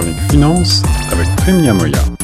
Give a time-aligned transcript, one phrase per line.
[0.00, 0.82] chronique finance
[1.12, 2.19] avec Prime Yamoya.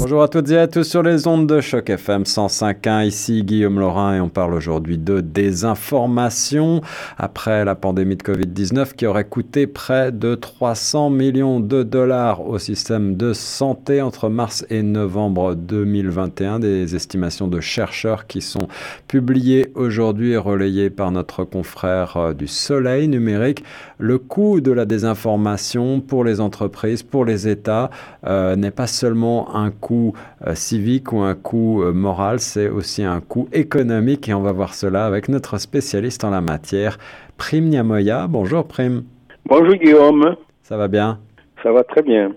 [0.00, 3.06] Bonjour à toutes et à tous sur les ondes de Choc FM 105.1.
[3.06, 6.80] Ici Guillaume Laurin et on parle aujourd'hui de désinformation
[7.18, 12.58] après la pandémie de Covid-19 qui aurait coûté près de 300 millions de dollars au
[12.58, 16.60] système de santé entre mars et novembre 2021.
[16.60, 18.68] Des estimations de chercheurs qui sont
[19.06, 23.64] publiées aujourd'hui et relayées par notre confrère euh, du Soleil numérique.
[23.98, 27.90] Le coût de la désinformation pour les entreprises, pour les États,
[28.26, 33.02] euh, n'est pas seulement un coût euh, civique ou un coût euh, moral, c'est aussi
[33.02, 36.98] un coût économique et on va voir cela avec notre spécialiste en la matière,
[37.36, 38.26] Prime Niamoya.
[38.28, 39.02] Bonjour Prime.
[39.46, 40.36] Bonjour Guillaume.
[40.62, 41.18] Ça va bien?
[41.62, 42.32] Ça va très bien.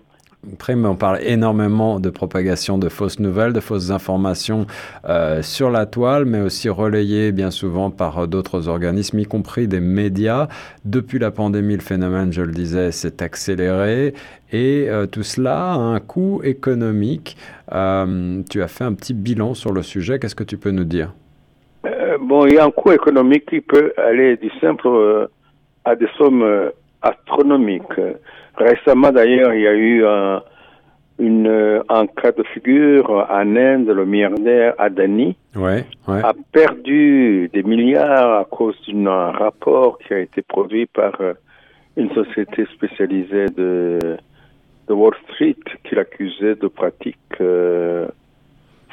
[0.70, 4.66] On parle énormément de propagation de fausses nouvelles, de fausses informations
[5.08, 9.80] euh, sur la toile, mais aussi relayées bien souvent par d'autres organismes, y compris des
[9.80, 10.48] médias.
[10.84, 14.14] Depuis la pandémie, le phénomène, je le disais, s'est accéléré
[14.52, 17.38] et euh, tout cela a un coût économique.
[17.72, 20.20] Euh, tu as fait un petit bilan sur le sujet.
[20.20, 21.14] Qu'est-ce que tu peux nous dire?
[22.20, 24.88] Bon, il y a un coût économique qui peut aller du simple
[25.86, 28.00] à des sommes astronomiques.
[28.56, 30.44] Récemment, d'ailleurs, il y a eu un,
[31.20, 36.22] une, un cas de figure en Inde, le milliardaire Adani ouais, ouais.
[36.24, 41.14] a perdu des milliards à cause d'un rapport qui a été produit par
[41.98, 44.00] une société spécialisée de,
[44.88, 48.08] de Wall Street qui l'accusait de pratiques euh,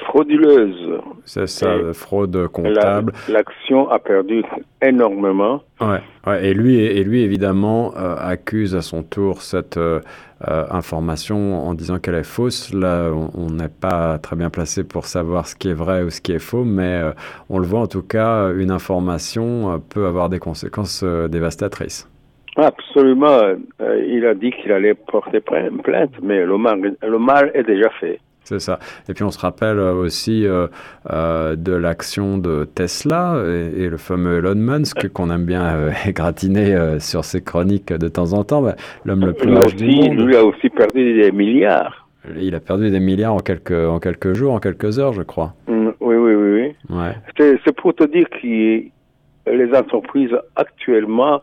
[0.06, 1.00] frauduleuse.
[1.24, 3.12] C'est ça, et fraude comptable.
[3.28, 4.42] L'action a perdu
[4.82, 5.62] énormément.
[5.80, 10.00] Ouais, ouais, et lui, et lui évidemment, euh, accuse à son tour cette euh,
[10.48, 12.72] euh, information en disant qu'elle est fausse.
[12.72, 16.20] Là, on n'est pas très bien placé pour savoir ce qui est vrai ou ce
[16.20, 17.12] qui est faux, mais euh,
[17.48, 22.08] on le voit en tout cas, une information peut avoir des conséquences dévastatrices.
[22.56, 23.54] Absolument.
[23.80, 28.18] il a dit qu'il allait porter plainte, mais le mal, le mal est déjà fait.
[28.44, 28.78] C'est ça.
[29.08, 30.66] Et puis on se rappelle aussi euh,
[31.10, 35.92] euh, de l'action de Tesla et, et, le fameux Elon Musk qu'on aime bien euh,
[36.06, 38.62] égratiner sur ses chroniques de temps en temps.
[38.62, 38.74] Bah,
[39.04, 40.20] L'homme le plus riche du monde.
[40.26, 42.08] Lui a aussi perdu des milliards.
[42.36, 45.54] Il a perdu des milliards en quelques, en quelques jours, en quelques heures, je crois.
[45.68, 46.74] Mm, oui, oui, oui.
[46.90, 46.96] oui.
[46.96, 47.56] Ouais.
[47.64, 51.40] C'est pour te dire que les entreprises actuellement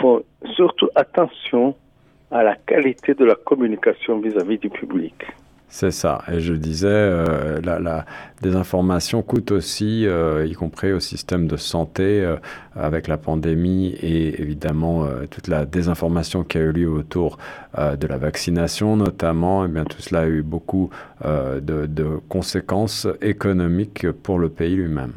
[0.00, 0.22] font
[0.54, 1.74] surtout attention
[2.30, 5.14] à la qualité de la communication vis-à-vis -vis du public.
[5.68, 6.22] C'est ça.
[6.32, 8.04] Et je disais, euh, la, la
[8.40, 12.36] désinformation coûte aussi, euh, y compris au système de santé, euh,
[12.76, 17.38] avec la pandémie et évidemment toute la désinformation qui a eu lieu autour
[17.76, 19.64] de la vaccination notamment.
[19.64, 20.90] Et bien, tout cela a eu beaucoup
[21.24, 25.12] de, de, conséquences économiques pour le pays lui-même.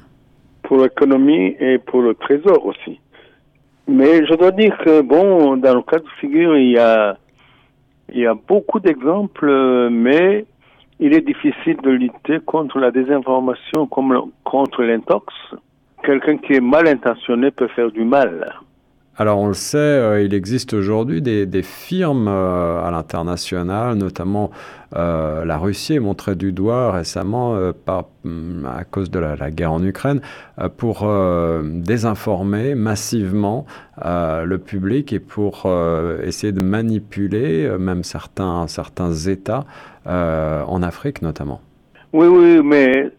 [0.64, 3.00] Pour l'économie et pour le trésor aussi.
[3.88, 7.18] Mais je dois dire que, bon, dans le cas de figure, il y a
[8.14, 10.46] il y a beaucoup d'exemples, mais
[11.00, 15.34] il est difficile de lutter contre la désinformation comme contre l'intox.
[16.04, 18.54] Quelqu'un qui est mal intentionné peut faire du mal.
[19.20, 24.50] Alors on le sait, euh, il existe aujourd'hui des, firmes euh, à l'international, notamment
[24.96, 27.54] euh, la Russie est montrée du doigt récemment
[27.86, 28.06] par,
[28.66, 30.22] à cause de la, guerre en Ukraine
[30.78, 31.06] pour
[31.62, 33.66] désinformer massivement
[34.02, 35.70] le public et pour
[36.24, 38.68] essayer de manipuler même certains
[39.28, 39.66] États
[40.06, 41.60] en Afrique notamment.
[42.14, 43.12] Oui, oui, mais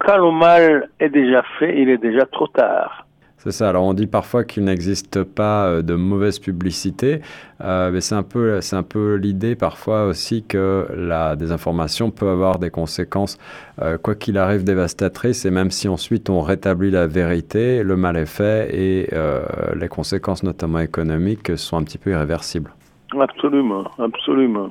[0.00, 3.07] quand le mal est déjà fait, il est déjà trop tard.
[3.38, 3.68] C'est ça.
[3.68, 7.20] Alors on dit parfois qu'il n'existe pas de mauvaise publicité,
[7.62, 12.28] euh, mais c'est un peu, c'est un peu l'idée parfois aussi que la désinformation peut
[12.28, 13.38] avoir des conséquences,
[13.80, 15.44] euh, quoi qu'il arrive, dévastatrices.
[15.44, 19.42] Et même si ensuite on rétablit la vérité, le mal est fait et euh,
[19.76, 22.72] les conséquences, notamment économiques, sont un petit peu irréversibles.
[23.18, 24.70] Absolument, absolument.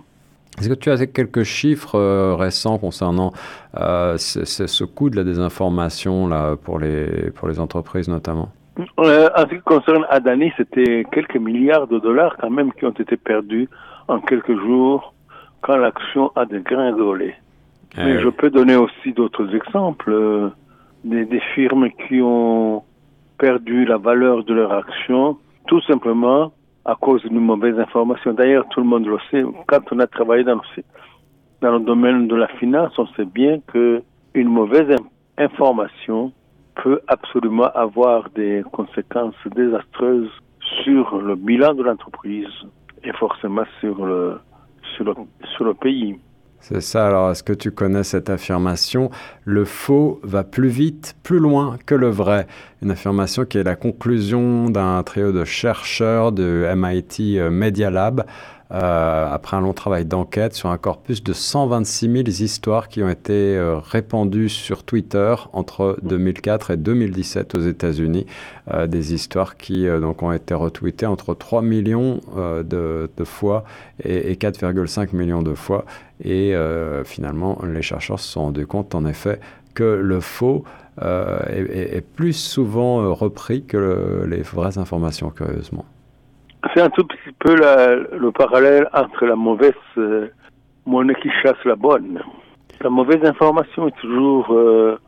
[0.59, 3.31] Est-ce que tu as quelques chiffres euh, récents concernant
[3.79, 8.49] euh, ce, ce, coût de la désinformation là, pour, les, pour les entreprises notamment?
[8.99, 12.91] Euh, En ce qui concerne Adani, c'était quelques milliards de dollars quand même qui ont
[12.91, 13.69] été perdus
[14.07, 15.13] en quelques jours
[15.61, 17.35] quand l'action a dégringolé.
[17.97, 18.22] Eh Mais oui.
[18.23, 20.49] je peux donner aussi d'autres exemples, euh,
[21.03, 22.84] des, des firmes qui ont
[23.37, 25.37] perdu la valeur de leur action
[25.67, 26.52] tout simplement
[26.85, 28.34] à cause d'une mauvaise information.
[28.34, 29.43] D'ailleurs, tout le monde le sait.
[29.67, 30.84] Quand on a travaillé dans le,
[31.61, 34.02] dans le domaine de la finance, on sait bien que
[34.34, 34.96] une mauvaise
[35.37, 36.31] information
[36.84, 40.29] peut absolument avoir des conséquences désastreuses
[40.84, 42.47] sur le bilan de l'entreprise
[43.03, 44.40] et forcément sur le,
[44.96, 45.14] sur le,
[45.56, 46.20] sur le pays.
[46.59, 49.12] C'est ça, alors est-ce que tu connais cette affirmation?
[49.46, 52.47] Le faux va plus vite, plus loin que le vrai.
[52.82, 58.26] Une affirmation qui est la conclusion d'un trio de chercheurs de MIT Media Lab
[58.72, 63.09] euh, après un long travail d'enquête sur un corpus de 126 000 histoires qui ont
[63.09, 68.25] été euh, répandues sur Twitter entre 2004 et 2017 aux États-Unis.
[68.73, 73.64] Euh, des histoires qui donc ont été retweetées entre 3 millions de, fois
[74.03, 75.85] et, et 4,5 millions de fois.
[76.23, 76.53] Et
[77.05, 79.40] finalement, les chercheurs se sont rendus compte en effet
[79.73, 80.64] que le faux
[81.02, 85.85] est, plus souvent repris que le, les vraies informations, curieusement.
[86.73, 90.27] C'est un tout petit peu le parallèle entre la mauvaise euh,
[90.85, 92.19] monnaie qui chasse la bonne.
[92.81, 94.99] La mauvaise information est toujours, euh,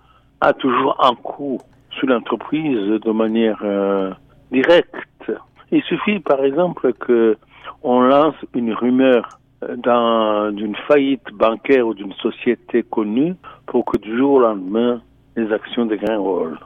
[0.41, 1.59] a toujours un coût
[1.91, 4.11] sur l'entreprise de manière euh,
[4.51, 4.95] directe.
[5.71, 7.37] Il suffit, par exemple, que
[7.83, 13.35] on lance une rumeur d'une faillite bancaire ou d'une société connue
[13.65, 15.01] pour que du jour au lendemain,
[15.35, 16.57] les actions dégringolent.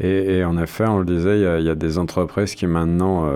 [0.00, 3.26] Et, et en effet, on le disait, il y a, des entreprises qui maintenant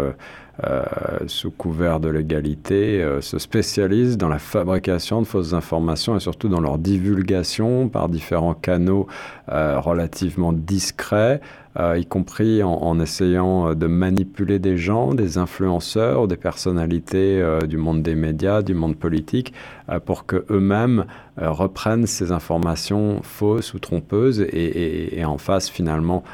[1.27, 6.49] sous couvert de l'égalité, euh, se spécialisent dans la fabrication de fausses informations et surtout
[6.49, 9.07] dans leur divulgation par différents canaux
[9.51, 11.41] euh, relativement discrets,
[11.79, 18.15] y compris en, essayant de manipuler des gens, des influenceurs des personnalités du monde des
[18.15, 19.55] médias, du monde politique,
[20.05, 21.07] pour que eux-mêmes
[21.39, 26.25] reprennent ces informations fausses ou trompeuses et, en fassent finalement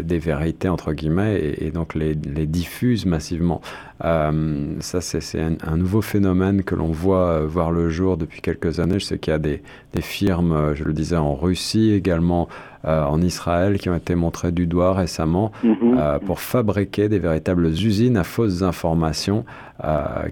[0.00, 3.60] des vérités entre guillemets et, donc les diffusent massivement.
[4.04, 8.80] Euh, ça, c'est un, nouveau phénomène que l'on voit euh, voir le jour depuis quelques
[8.80, 8.98] années.
[8.98, 9.62] Je sais qu'il y a des,
[10.00, 12.48] firmes, euh, je le disais, en Russie également,
[12.84, 16.18] en Israël, qui ont été montrées du doigt récemment mhm.
[16.26, 19.44] pour fabriquer des véritables usines à fausses informations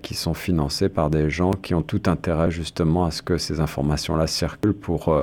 [0.02, 3.60] qui sont financées par des gens qui ont tout intérêt justement à ce que ces
[3.60, 5.16] informations-là circulent pour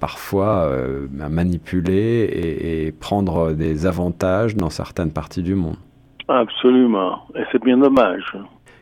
[0.00, 0.74] parfois
[1.10, 5.76] manipuler et prendre des avantages dans certaines parties du monde.
[6.28, 7.26] Absolument.
[7.34, 8.36] Et c'est bien dommage.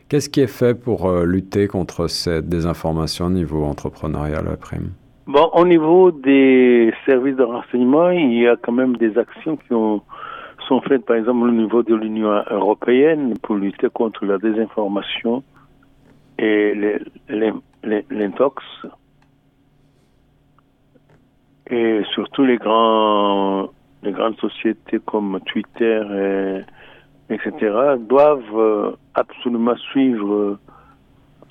[0.09, 4.91] Qu'est-ce qui est fait pour euh, lutter contre cette désinformation au niveau entrepreneurial, Prime
[5.25, 9.73] Bon, au niveau des services de renseignement, il y a quand même des actions qui
[9.73, 10.01] ont,
[10.67, 15.43] sont faites, par exemple, au niveau de l'Union européenne pour lutter contre la désinformation
[16.37, 16.99] et
[17.83, 18.63] l'intox.
[21.69, 23.69] Et surtout les grands,
[24.03, 26.61] les grandes sociétés comme Twitter et
[27.29, 30.57] etc., doivent euh, absolument suivre euh,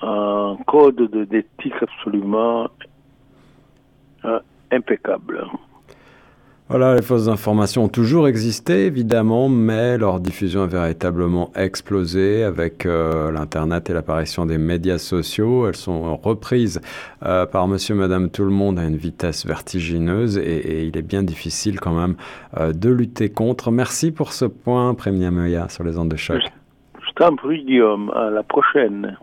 [0.01, 2.67] un code d'éthique absolument
[4.25, 4.39] euh,
[4.71, 5.45] impeccable.
[6.69, 12.85] Voilà, les fausses informations ont toujours existé, évidemment, mais leur diffusion a véritablement explosé avec
[12.85, 15.67] euh, l'Internet et l'apparition des médias sociaux.
[15.67, 16.79] Elles sont reprises
[17.25, 21.21] euh, par monsieur, madame, tout le monde à une vitesse vertigineuse et, il est bien
[21.21, 22.15] difficile quand même
[22.57, 23.69] euh, de lutter contre.
[23.69, 26.41] Merci pour ce point, Prémia Meya, sur les ondes de choc.
[27.05, 28.09] Je t'en prie, Guillaume.
[28.15, 29.17] À la prochaine.